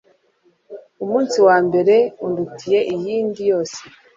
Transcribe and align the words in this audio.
umunsi 1.03 1.37
wambere 1.47 1.95
undutiye 2.25 2.79
iyindi 2.93 3.41
yose 3.51 3.79